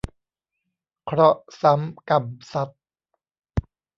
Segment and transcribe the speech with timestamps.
[1.05, 2.69] เคราะห์ซ้ำกรรมซัด